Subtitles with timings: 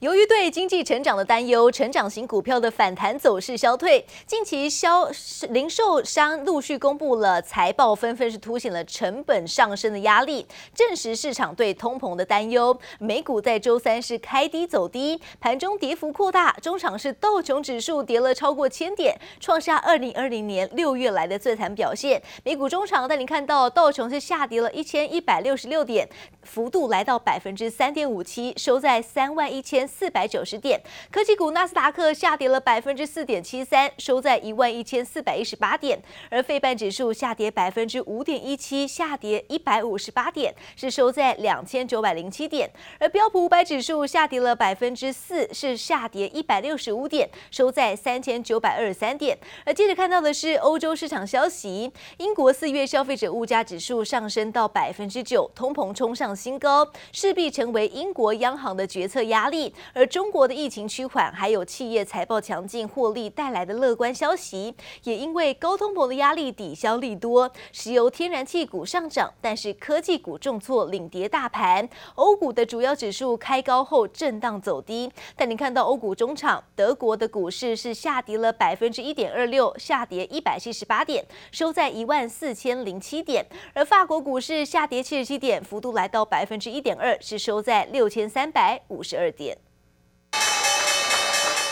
[0.00, 4.02] 由于对经济成长的担忧，成长型股票的反弹走势消退。
[4.26, 5.06] 近期销
[5.50, 12.74] 零售商陆续公布了财报，纷纷是凸显了成本上升的压力，证实市场对通膨的担忧。
[12.98, 22.22] 美股在周三是开低走低，盘中跌幅扩大，中场是道琼指数跌了超过千点，创下二零二零年六月来的最惨表现。
[22.42, 26.08] 美股中场带您看到道琼是下跌了一千一百六十六点，
[26.44, 30.80] 幅度来到百分之三点五七，收在三万一千四百九十点，
[31.10, 49.36] 科技股纳斯达克下跌了百分之四点七三，收在一万一千四百一十八点，而费半指数下跌百分之五点一七，下跌一百五十八点，是收在两千九百零七点，而标普五百指数下跌了百分之四，是下跌一百六十五点，收在三千九百二十三点。
[49.66, 64.74] 而接着看到的是欧洲市场消息，英国四月消费者物价指数上升到百分之九，通膨冲上新高，势必成为英国央行的决策压压力，而中国的疫情趋缓，还有企业财报强劲获利带来的乐观消息，
[65.04, 71.88] 也因为高通膨的压力抵消利多，石油、天然气股上涨，但是科技股重挫领跌大盘。
[72.16, 89.30] 欧股的主要指数开高后震荡走低，但你看到欧股中场，德国的股市是下跌了百分之一点二六，下跌一百七十八点，收在一万四千零七点，而法国股市下跌七十七点，幅度来到百分之一点二，是收在六千三百五十二。
[89.30, 89.56] 点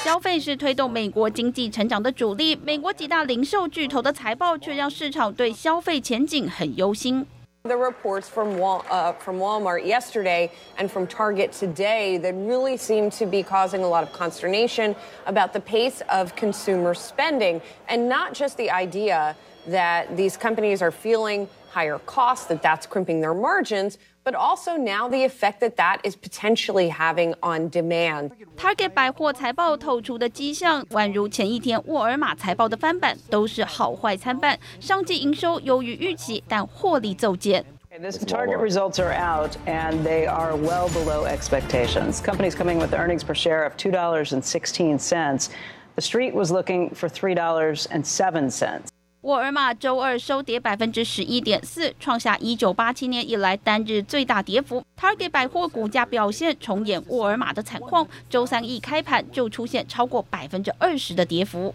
[0.03, 7.25] 消费是推动美国经济成长的主力，美国几大零售巨头的财报却让市场对消费前景很忧心。
[7.63, 13.25] The reports from Wal uh, from Walmart yesterday and from Target today that really seem to
[13.25, 14.93] be causing a lot of consternation
[15.25, 19.33] about the pace of consumer spending, and not just the idea
[19.71, 23.97] that these companies are feeling higher costs, that that's crimping their margins.
[24.27, 28.31] But also now the effect that that is potentially having on demand.
[28.55, 34.57] Target 百货财报透出的迹象，宛如前一天沃尔玛财报的翻版，都是好坏参半。
[34.79, 37.65] 上季营收优于预期，但获利骤减。
[37.99, 42.21] This Target results are out, and they are well below expectations.
[42.23, 45.49] Companies coming with earnings per share of two dollars and sixteen cents.
[45.95, 48.89] The Street was looking for three dollars and seven cents.
[49.21, 54.83] 沃尔玛周二收跌百分之十一点四，创下一九八七年以来单日最大跌幅。
[54.99, 61.73] Target 百货股价表现重演沃尔玛的惨况，周三一开盘就出现超过百分之二十的跌幅。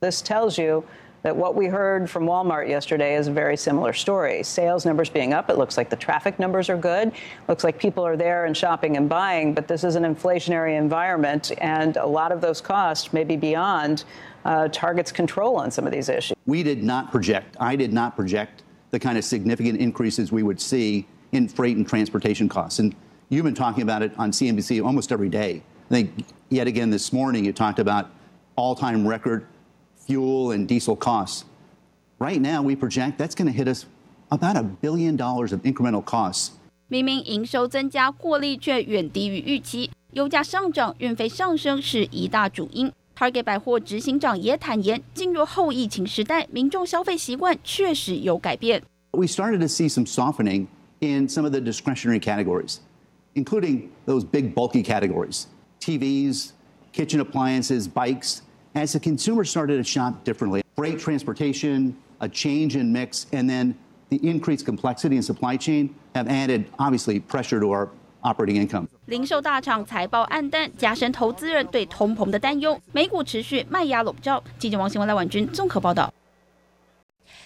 [0.00, 0.82] This tells you
[1.22, 4.42] that what we heard from Walmart yesterday is a very similar story.
[4.42, 7.12] Sales numbers being up, it looks like the traffic numbers are good.
[7.46, 11.52] Looks like people are there and shopping and buying, but this is an inflationary environment,
[11.60, 14.02] and a lot of those costs may be beyond
[14.44, 16.36] uh, Target's control on some of these issues.
[16.46, 20.60] We did not project, I did not project the kind of significant increases we would
[20.60, 22.78] see in freight and transportation costs.
[22.78, 22.94] And
[23.28, 25.62] you've been talking about it on CNBC almost every day.
[25.90, 28.10] I think yet again this morning you talked about
[28.56, 29.46] all time record
[29.96, 31.44] fuel and diesel costs.
[32.18, 33.86] Right now, we project that's going to hit us
[34.30, 36.52] about a billion dollars of incremental costs.
[36.88, 39.90] 明明营收增加，获利却远低于预期。
[40.12, 42.90] 油价上涨、运费上升是一大主因。
[43.16, 48.82] Target 百货执行长也坦言，进入后疫情时代，民众消费习惯确实有改变。
[49.10, 50.66] We started to see some softening
[51.00, 52.78] in some of the discretionary categories,
[53.34, 55.46] including those big bulky categories,
[55.80, 56.50] TVs,
[56.92, 58.42] kitchen appliances, bikes,
[58.74, 60.62] as the consumer started to shop differently.
[60.76, 63.74] Freight transportation, a change in mix, and then
[64.10, 67.90] the increased complexity in supply chain have added, obviously, pressure to our
[68.23, 68.87] operating income.
[69.05, 72.79] 零售大厂财报暗淡，加深投资人对通膨的担忧。
[72.91, 74.43] 美股持续卖压笼罩。
[74.57, 76.11] 记者王新文、赖婉君综合报道。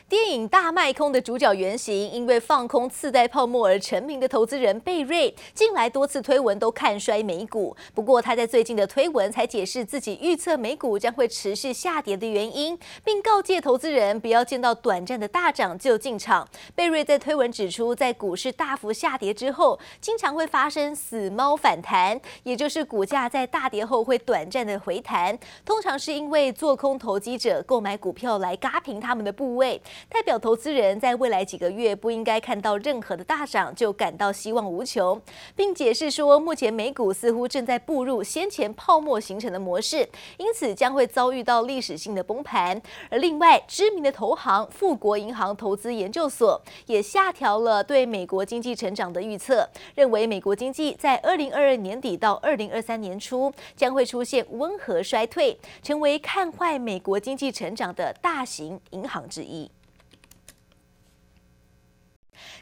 [0.10, 7.76] 电影《大卖空》的主角原型，因为放空次贷泡沫而成名的投资人贝瑞，近来多次推文都看衰美股。
[7.94, 16.48] 不过他在最近的推文才解释自己预测美股将会持续下跌的原因，并告诫投资人不要见到短暂的大涨就进场。
[16.74, 29.82] 贝瑞在推文指出，在股市大幅下跌之后，经常会发生死猫反弹，也就是股价在大跌后会短暂的回弹，通常是因为做空投机者购买股票来轧平他们的部位。
[30.10, 35.22] 代表投资人在未来几个月不应该看到任何的大涨就感到希望无穷，
[35.56, 40.08] 并解释说，目前美股似乎正在步入先前泡沫形成的模式，
[40.38, 42.82] 因此将会遭遇到历史性的崩盘。
[43.10, 59.70] 而另外，知名的投行富国银行投资研究所也下调了对美国经济成长的预测，认为美国经济在二零二二年底到二零二三年初将会出现温和衰退，成为看坏美国经济成长的大型银行之一。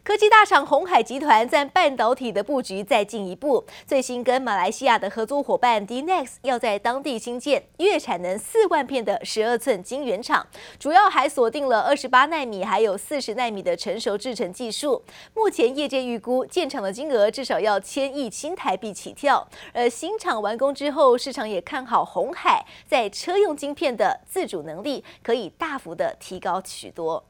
[0.06, 10.46] 科技大厂鸿海集团在半导体的布局再进一步，最新跟马来西亚的合作伙伴 Dnex 要在当地新建月产能四万片的十二寸晶圆厂，
[10.78, 15.04] 主要还锁定了二十八纳米还有四十纳米的成熟制程技术。
[15.34, 27.26] 目前业界预估建厂的金额至少要千亿新台币起跳，而新厂完工之后，市场也看好鸿海在车用晶片的自主能力可以大幅的提高许多。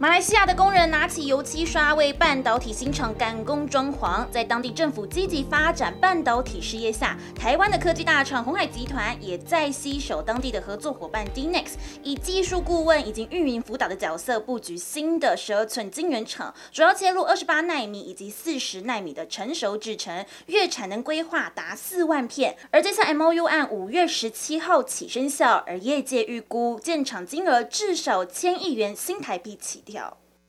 [0.00, 11.70] 马来西亚的工人拿起油漆刷为半导体新厂赶工装潢，在当地政府积极发展半导体事业下，台湾的科技大厂鸿海集团也在携手当地的合作伙伴 Dnex，
[12.04, 22.56] 以技术顾问以及运营辅导的角色布局新的十二寸晶圆厂，主要切入二十八奈米以及四十奈米的成熟制程，月产能规划达四万片。
[22.70, 29.82] 而这项 MOU 按五月十七号起生效，而业界预估建厂金额至少千亿元新台币起。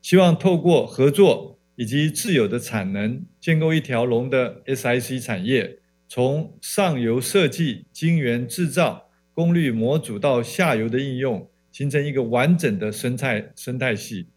[0.02, 14.28] 希望透过合作以及自有的产能，建构一条龙的 SiC 产业，从上游设计、晶圆制造、功率模组到下游的应用，形成一个完整的生态生态系。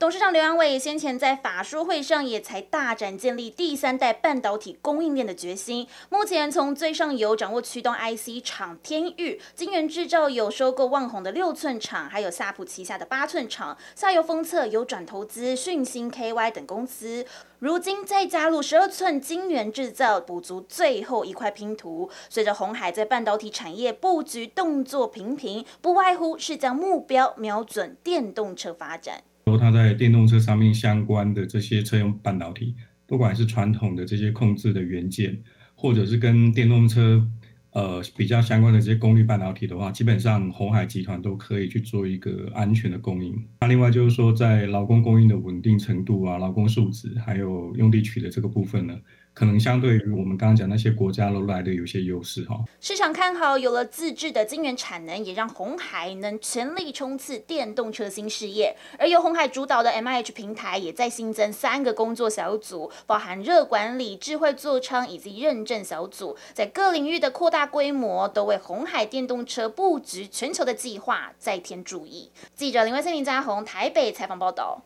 [0.00, 5.86] 董事长刘扬伟先前在法说会上也才大展建立第三代半导体供应链的决心。
[6.08, 17.26] 目前从最上游掌握驱动 IC 厂天域，晶圆制造有收购旺宏的六寸厂，还有夏普旗下的八寸厂，下游封测有转投资讯芯 KY 等公司。
[17.58, 22.08] 如今再加入十二寸晶圆制造，补足最后一块拼图。
[22.30, 29.24] 随着红海在半导体产业布局动作频频，不外乎是将目标瞄准电动车发展。
[29.50, 32.74] 说它在电动车上面相关的这些车用半导体，
[33.06, 35.36] 不管是传统的这些控制的元件，
[35.74, 37.26] 或者是跟电动车
[37.72, 43.34] 呃比较相关的这些功率半导体的话，基本上红海集团都可以去做一个安全的供应。
[43.60, 48.96] 那另外就是说，在劳工供应的稳定程度啊，劳工素质，还有用地取得这个部分呢，
[49.40, 52.62] 可能相对于我们刚刚讲那些国家都来的有些优势哈。
[52.78, 58.76] 市场看好，有了自制的晶圆产能，也让红海能全力冲刺电动车新事业。
[58.98, 72.30] 而由红海主导的 MIH 平台，也在新增三个工作小组，包含热管理、智慧座舱以及认证小组，在各领域的扩大规模，都为红海电动车布局全球的计划再添注意。
[72.54, 74.82] 记者林威森、林嘉宏台北采访报道。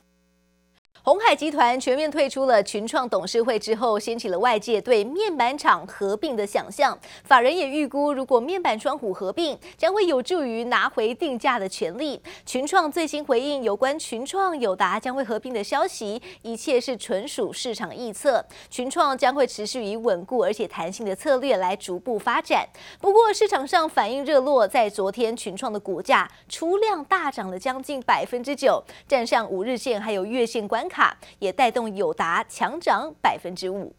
[1.07, 6.99] 鸿海集团全面退出了群创董事会之后，掀起了外界对面板厂合并的想象。
[7.25, 12.19] 法人也预估，如果面板双虎合并，将会有助于拿回定价的权利。
[12.47, 18.43] 群创最新回应有关群创友达将会合并的消息，一切是纯属市场臆测。
[18.71, 22.67] 群创将会持续以稳固而且弹性的策略来逐步发展。
[22.99, 30.94] 不过市场上反应热络，在昨天群创的股价出量大涨了将近百分之九，站上五日线还有月线关卡，
[31.39, 33.95] 也带动友达强涨百分之五。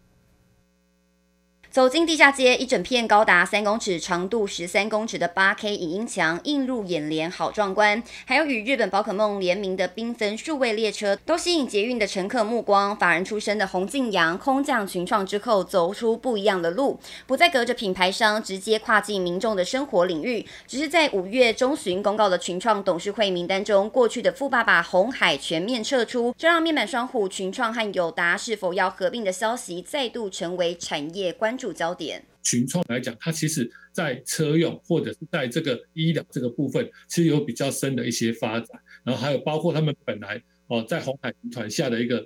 [1.75, 8.01] 走进地下街，一整片高达三公尺、长度十三公尺的八 K 影音墙映入眼帘，好壮观。
[8.24, 12.95] 还有与日本宝可梦联名的缤纷数位列车，都吸引捷运的乘客目光。
[12.95, 31.64] 法人出身的洪敬阳空降群创之后，走出不一样的路，不再隔着品牌商直接跨进民众的生活领域，只是在五月中旬公告的群创董事会名单中，过去的富爸爸红海全面撤出，这让面板双虎群创和友达是否要合并的消息，再度成为产业关注。
[31.65, 38.79] 主焦点群创来讲，它其实在车用或者是在这个医疗这个部分，其实有比较深的一些发展。
[39.03, 42.25] 然后还有包括他们本来哦，在红海集团下的一个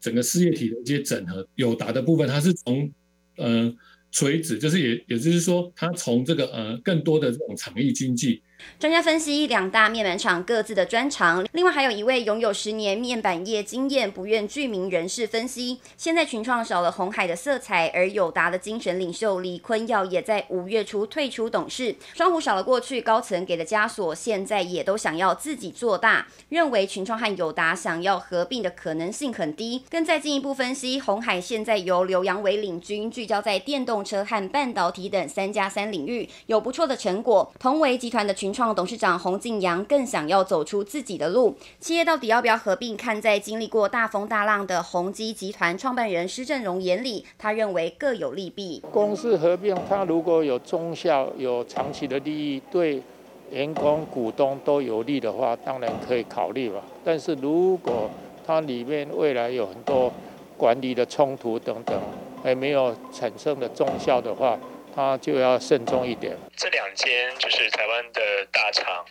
[0.00, 2.90] 整个事业体的一些整合，友达的部分，它是从。
[3.36, 3.74] 呃
[4.12, 8.42] 垂直就是也，也就是说，它从这个呃更多的这种场域经济。
[8.78, 29.82] 专家分析两大面板厂各自的专长，另外还有一位拥有十年面板业经验、不愿具名人士分析，现在群创少了红海的色彩，而友达的精神领袖李坤耀也在五月初退出董事，双虎少了过去高层给的枷锁，现在也都想要自己做大，认为群创和友达想要合并的可能性很低。
[29.90, 37.52] 更再进一步分析，红海现在由刘扬伟领军，聚焦在电动车和半导体等三加三领域有不错的成果。
[37.58, 41.56] 同为集团的群创董事长洪敬阳更想要走出自己的路。
[41.78, 42.96] 企业到底要不要合并？
[42.96, 48.82] 看在经历过大风大浪的宏基集团创办人施正荣眼里，他认为各有利弊。
[48.90, 53.02] 公司合并，它如果有中效、有长期的利益，对
[53.50, 56.82] 员工、股东都有利的话，当然可以考虑吧。
[57.04, 58.10] 但是如果
[58.46, 60.12] 它里面未来有很多
[60.56, 62.00] 管理的冲突等等，
[62.42, 64.58] 还没有产生的中效的话，
[64.96, 66.34] 他就要慎重一点。
[66.56, 69.04] 这两间就是台湾的大厂，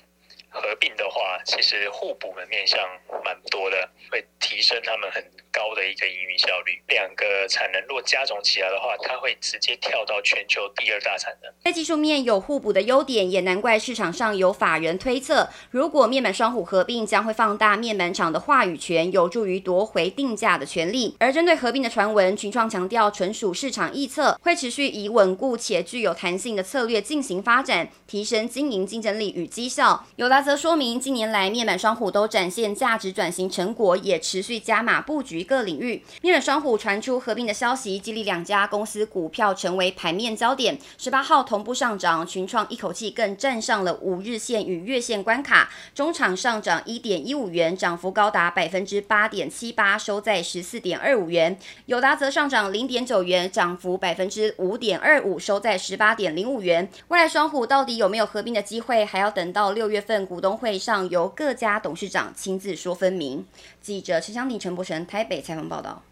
[0.55, 2.79] 合并的话，其实互补的面向
[3.23, 5.21] 蛮多的，会提升他们很
[5.51, 6.81] 高的一个营运效率。
[6.87, 11.51] 两个产能若加总起来的话，它会直接跳到全球第二大产能。
[11.63, 21.15] 在技术面有互补的优点，也难怪市场上有法人推测，如果面板双虎合并，将会放大面板厂的话语权，有助于夺回定价的权利。
[21.19, 30.05] 而针对合并的传闻，群创强调纯属市场臆测，会持续以稳固且具有弹性的策略进行发展，提升经营竞争力与绩效。
[30.15, 36.03] 有了则说明，近年来面板双虎都展现价值转型成果，也持续加码布局各领域。
[36.21, 40.77] 面板双虎传出合并的消息，激励两家公司股票成为盘面焦点。
[40.99, 51.57] 十八号同步上涨，群创一口气更站上了五日线与月线关卡，中场上涨一点一五元，涨幅高达百分之八点七八，收在十四点二五元。
[51.87, 56.87] 友达则上涨零点九元，涨幅百分之五点二五，收在十八点零五元。
[57.07, 63.47] 未来双虎到底有没有合并的机会，还要等到六月份股股东会上由各家董事长亲自说分明。
[63.81, 66.03] 记者陈香婷、陈柏成台北采访报道。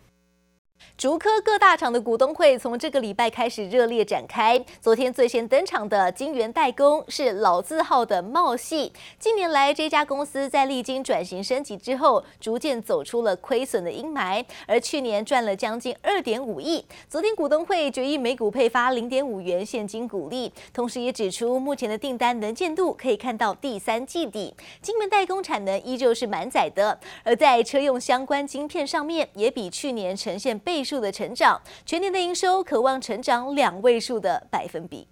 [1.04, 4.58] 竹科各大厂的股东会从这个礼拜开始热烈展开。
[4.80, 8.94] 昨天最先登场的晶圆代工是老字号的茂系。
[9.20, 16.86] 近年来，这家公司在历经转型升级之后，逐渐走出了亏损的阴霾，而去年赚了将近二点五亿。
[17.10, 26.98] 昨天股东会决议每股配发零点五元现金股利，同时也指出目前的订单能见度可以看到第三季底，晶圆代工产能依旧是满载的。
[27.26, 35.08] 而在车用相关晶片上面，也比去年呈现倍数的成长，全年的营收可望成长两位数的百分比。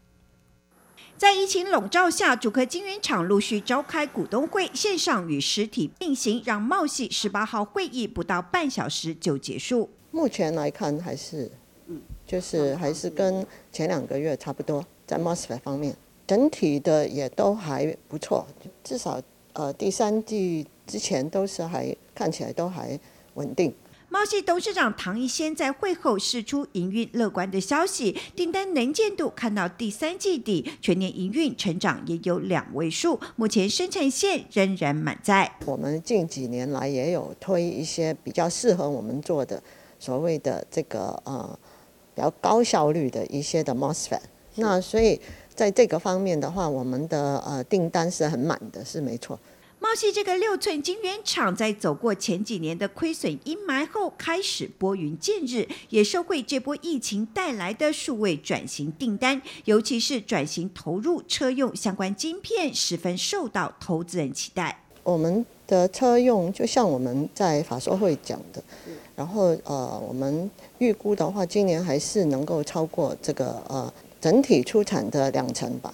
[1.18, 9.88] 在疫情笼罩下，主科晶圆厂陆续召开股东会，线上与实体并行，让茂系十八号会议不到半小时就结束。
[10.10, 11.52] 目前来看，还是，
[12.26, 18.48] 就是还是跟前两个月差不多，在 MOSFET 方面，整体的也都还不错，
[18.84, 19.22] 至少
[19.54, 23.00] 呃第三季之前都是还看起来都还
[23.36, 23.72] 稳定。
[24.14, 35.50] 茂系董事长唐一仙在会后释出营运乐观的消息，订单能见度看到第三季底，全年营运成长也有两位数，目前生产线仍然满载。
[35.66, 39.64] 我们近几年来也有推一些比较适合我们做的
[39.98, 41.58] 所谓的这个呃
[42.14, 44.20] 比较高效率的一些的 MOSFET，
[44.56, 45.22] 那所以
[45.56, 49.40] 在这个方面的话，我们的呃订单是很满的，是没错。
[49.82, 64.84] 茂矽这个六寸晶圆厂在走过前几年的亏损阴霾后，开始拨云见日，也收回这波疫情带来的数位转型订单，尤其是转型投入车用相关晶片，十分受到投资人期待。
[65.02, 68.64] 我们的车用就像我们在法说会讲的，
[69.16, 70.48] 然后呃，我们
[70.78, 75.92] 预估的话，今年还是能够超过这个呃整体出产的两成吧。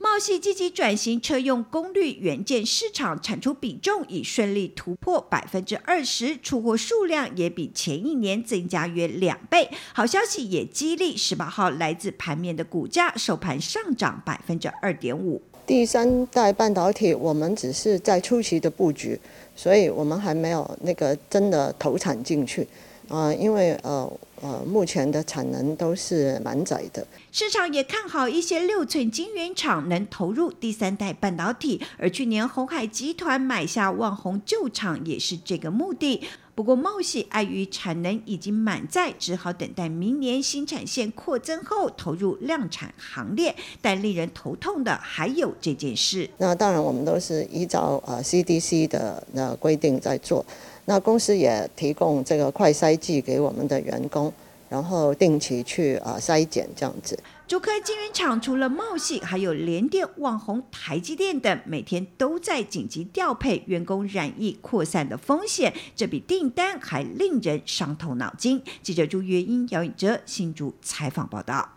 [0.00, 9.68] 茂系积极转型车用功率元件市场，产出比重已顺利突破百分之二十，出货数量也比前一年增加约两倍。
[9.92, 15.42] 好消息也激励十八号来自盘面的股价收盘上涨百分之二点五。
[15.66, 19.18] 第三代半导体，我们只是在初期的布局，
[19.56, 22.62] 所以我们还没有那个真的投产进去
[23.08, 24.08] 啊、呃，因为呃。
[24.42, 27.06] 呃，目前的产能都是满载的。
[27.32, 36.22] 市场也看好一些六寸晶圆厂能投入第三代半导体，而去年红海集团买下万宏旧厂也是这个目的。
[36.54, 43.54] 不过茂喜碍于产能已经满载，只好等待明年新产线扩增后投入量产行列。
[43.80, 46.28] 但令人头痛的还有这件事。
[46.38, 50.44] 那当然，我们都是依照呃 CDC 的那规定在做。
[50.88, 54.32] 那公司也提供这个快筛剂给我们的员工，
[54.70, 57.22] 然后定期去啊筛检这样子。
[57.46, 68.62] 竹科晶圆厂除了茂矽，还有联电、网红、台积电等，每天都在紧急调配员工染疫扩散的风险，这笔订单还令人伤透脑筋。
[68.82, 71.74] 记者朱月英、姚颖哲新竹采访报道。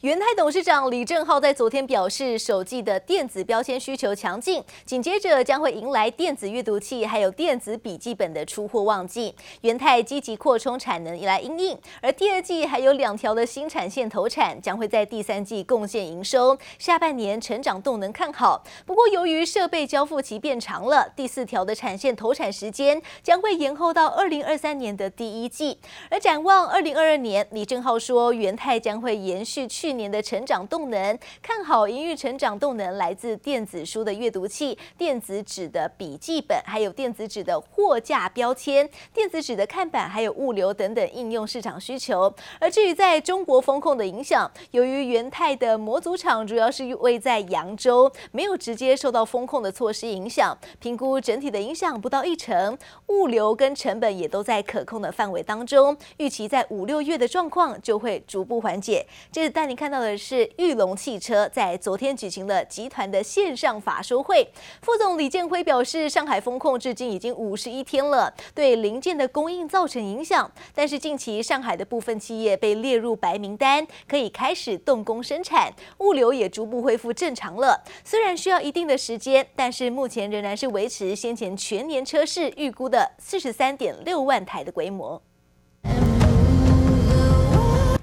[0.00, 9.34] 元太董事长李正浩在昨天表示，首季的电子标签需求强劲，紧接着将会迎来电子阅读器还有电子笔记本的出货旺季。
[9.60, 18.64] 元太积极扩充产能以来应应，而第二季还有两条的新产线投产，将会在第三季贡献营收，下半年成长动能看好。
[18.86, 25.78] 不过由于设备交付期变长了，第四条的产线投产时间将会延后到二零二三年的第一季。
[26.08, 29.68] 而展望二零二二年，李正浩说，元太将会延续。
[29.68, 42.32] 去去年的成长动能，看好营运成长动能来自电子书的阅读器、电子纸的笔记本，还有电子纸的货架标签、电子纸的看板，还有物流等等应用市场需求。
[42.60, 52.78] 而至于在中国风控的影响，由于元泰的模组厂主要是位在扬州，没有直接受到风控的措施影响，评估整体的影响不到一成，
[53.08, 59.04] 物流跟成本也都在可控的范围当中，预期在五六月的状况就会逐步缓解。
[59.32, 64.46] 这是带您看到的是玉龙汽车在昨天举行了集团的线上法说会，
[64.82, 77.82] 副总李建辉表示，上海封控至今已经五十一天了，对零件的供应造成影响，但是近期上海的部分企业被列入白名单，可以开始动工生产，物流也逐步恢复正常了。
[78.04, 85.22] 虽然需要一定的时间，但是目前仍然是维持先前全年车市预估的四十三点六万台的规模。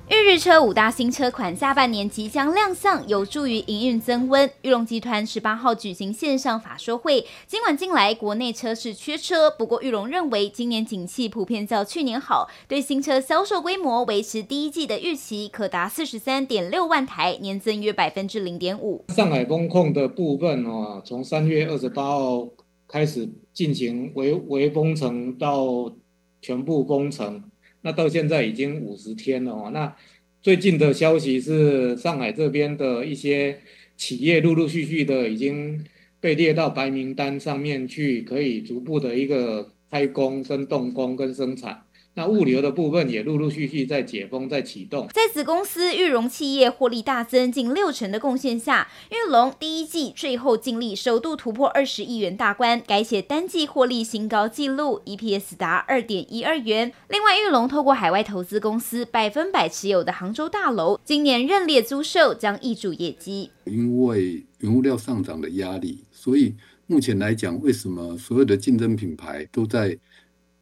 [0.10, 4.50] 日日车五大新车款下半年即将亮相，有助于营运增温。
[4.62, 19.04] 裕隆集团十八号举行线上法说会，尽管近来国内车市缺车，不过裕隆认为今年景气普遍较去年好，对新车销售规模维持第一季的预期可达四十三点六万台，年增约百分之零点五。
[19.10, 22.48] 上海封控的部分哦，从三月二十八号
[22.88, 25.92] 开始进行微微封城到
[26.42, 27.44] 全部封城。
[27.82, 29.70] 那到现在已经五十天了哦。
[29.74, 29.96] 那
[30.42, 33.60] 最近的消息是，上海这边的一些
[33.96, 35.84] 企业陆陆续续的已经
[36.20, 41.84] 被列到白名单上面去，可以逐步的一个开工、跟动工、跟生产。
[42.18, 45.08] 那物流的部分也陆陆续续在解封、在启动。
[45.14, 56.92] 在子公司裕隆企业获利大增近六成的贡献下，裕隆第一季最后净利首度突破二十亿元大关，改写单季获利新高纪录，EPS 达二点一二元。
[57.08, 63.52] 另外，裕隆透过海外投资公司百分百持有的杭州大楼，今年认列租售将挹注业绩。
[63.66, 66.56] 因为原物料上涨的压力，所以
[66.88, 69.96] 目前来讲，为什么所有的竞争品牌都在？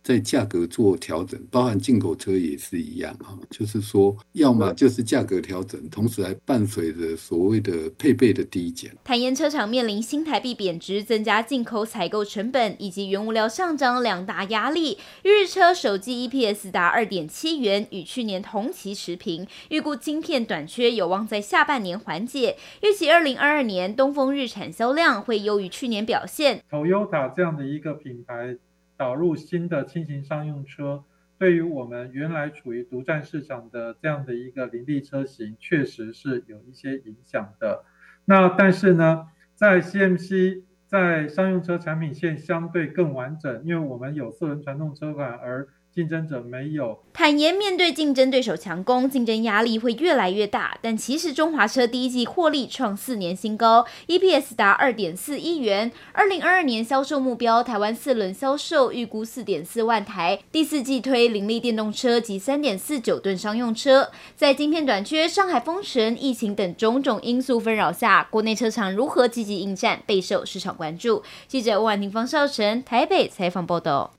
[0.05, 8.95] 在价格做调整，包含进口车也是一样哈，就是说，要么就是价格调整，同时还伴随着所谓的配备的低减。
[9.03, 14.99] 坦言车厂面临新台币贬值、增加进口采购成本以及原物料上涨两大压力。
[15.23, 19.47] 日车首季 EPS 达二点七元，与去年同期持平。
[19.69, 22.57] 预估晶片短缺有望在下半年缓解。
[22.83, 26.61] 预计二零二二年东风日产销量会优于去年表现。
[26.69, 28.57] Toyota 这样的一个品牌。
[28.97, 31.03] 导入新的轻型商用车，
[31.37, 37.83] 对于我们原来处于独占市场的这样的一个林立车型，确实是有一些影响的。
[38.25, 46.99] 那但是呢，在 CMC 在商用车产品线相对更完整，因为我们有四轮传动车款，而竞争者没有。
[47.13, 50.77] 坦言面对竞争对手强攻，竞争压力会越来越大。
[50.81, 55.89] 但其实中华车第一季获利创四年新高，EPS 达二点四亿元。
[56.11, 64.11] 二零二二年销售目标，台湾四轮销售预估四点四万台，第四季推零力电动车及三点四九吨商用车。
[64.35, 71.23] 在晶片短缺、上海封城、疫情等种种因素纷扰下，国内车厂如何积极应战，备受市场关注。
[71.47, 74.11] 记者欧婉婷、方少成台北采访报道。